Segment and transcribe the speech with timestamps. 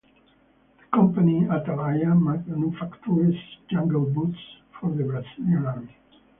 [0.79, 3.35] The company Atalaia manufactures
[3.69, 4.39] jungle boots
[4.79, 5.95] for the Brazilian Army.